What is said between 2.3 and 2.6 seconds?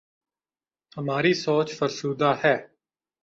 ہے۔